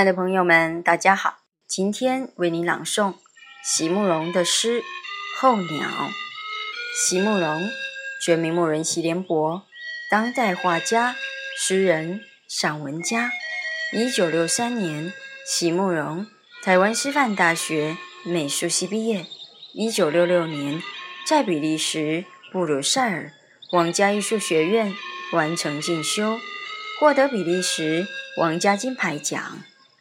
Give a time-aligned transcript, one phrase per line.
[0.00, 1.40] 亲爱的朋友们，大家好！
[1.68, 3.16] 今天为您朗诵
[3.62, 4.80] 席慕容的诗
[5.38, 5.66] 《候鸟》。
[6.96, 7.68] 席慕容，
[8.24, 9.62] 全名慕人席联博，
[10.10, 11.14] 当代画家、
[11.58, 13.30] 诗人、散文家。
[13.92, 15.12] 一九六三年，
[15.46, 16.26] 席慕容
[16.62, 19.26] 台湾师范大学美术系毕业。
[19.74, 20.82] 一九六六年，
[21.26, 23.34] 在比利时布鲁塞尔
[23.70, 24.94] 皇家艺术学院
[25.32, 26.40] 完成进修，
[26.98, 28.06] 获得比利时
[28.38, 29.62] 皇家金牌奖。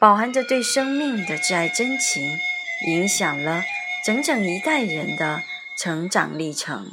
[0.00, 2.38] 饱含着对生命的挚爱真情，
[2.88, 3.62] 影响了
[4.02, 5.42] 整整一代人的
[5.76, 6.90] 成长历程。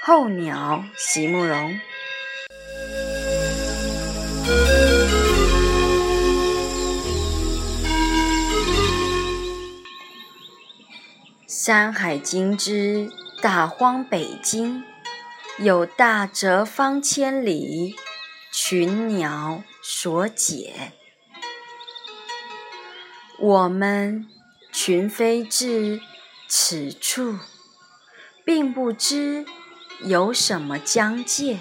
[0.00, 1.78] 候鸟，席慕容。
[11.46, 13.10] 山海经之
[13.42, 14.82] 大荒北经，
[15.58, 17.94] 有大泽方千里，
[18.50, 19.62] 群鸟。
[19.88, 20.92] 所解，
[23.38, 24.26] 我们
[24.72, 26.00] 群飞至
[26.48, 27.38] 此处，
[28.44, 29.46] 并不知
[30.02, 31.58] 有什么疆界，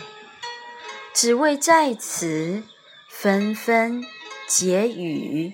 [1.13, 2.63] 只为在此
[3.11, 4.03] 纷纷
[4.47, 5.53] 结语，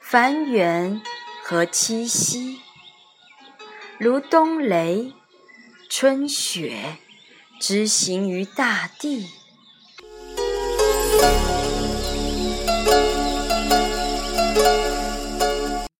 [0.00, 1.02] 繁衍
[1.44, 2.60] 和栖息，
[3.98, 5.12] 如冬雷、
[5.90, 6.96] 春雪，
[7.60, 9.28] 之行于大地。